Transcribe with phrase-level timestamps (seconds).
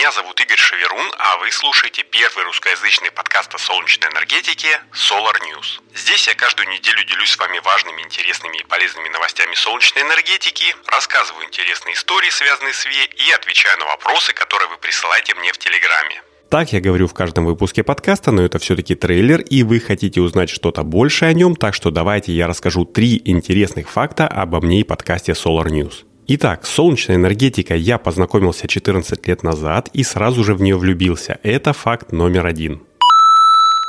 [0.00, 5.78] Меня зовут Игорь Шеверун, а вы слушаете первый русскоязычный подкаст о солнечной энергетике Solar News.
[5.94, 11.46] Здесь я каждую неделю делюсь с вами важными, интересными и полезными новостями солнечной энергетики, рассказываю
[11.46, 16.22] интересные истории, связанные с ВИЭ, и отвечаю на вопросы, которые вы присылаете мне в Телеграме.
[16.48, 20.50] Так я говорю в каждом выпуске подкаста, но это все-таки трейлер, и вы хотите узнать
[20.50, 24.84] что-то больше о нем, так что давайте я расскажу три интересных факта обо мне и
[24.84, 26.09] подкасте Solar News.
[26.32, 31.40] Итак, с солнечной энергетикой я познакомился 14 лет назад и сразу же в нее влюбился.
[31.42, 32.82] Это факт номер один.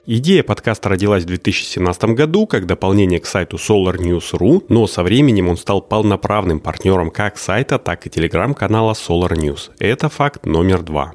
[0.07, 5.57] Идея подкаста родилась в 2017 году как дополнение к сайту SolarNews.ru, но со временем он
[5.57, 9.69] стал полноправным партнером как сайта, так и телеграм-канала Solar News.
[9.77, 11.13] Это факт номер два.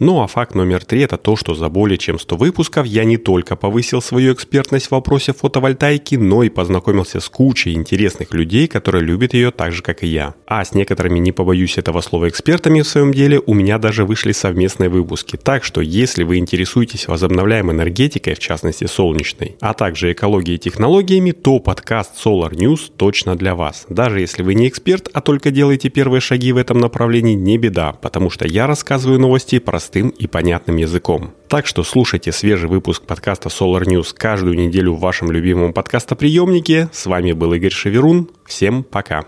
[0.00, 3.16] Ну а факт номер три– это то, что за более чем 100 выпусков я не
[3.16, 9.02] только повысил свою экспертность в вопросе фотовольтайки, но и познакомился с кучей интересных людей, которые
[9.02, 10.34] любят ее так же, как и я.
[10.46, 14.30] А с некоторыми, не побоюсь этого слова, экспертами в своем деле, у меня даже вышли
[14.30, 15.36] совместные выпуски.
[15.36, 21.32] Так что, если вы интересуетесь возобновляемой энергетикой, в частности солнечной, а также экологией и технологиями,
[21.32, 23.84] то подкаст Solar News точно для вас.
[23.88, 27.94] Даже если вы не эксперт, а только делаете первые шаги в этом направлении, не беда,
[27.94, 31.32] потому что я рассказываю новости про простым и понятным языком.
[31.48, 36.90] Так что слушайте свежий выпуск подкаста Solar News каждую неделю в вашем любимом подкастоприемнике.
[36.92, 38.28] С вами был Игорь Шеверун.
[38.44, 39.24] Всем пока.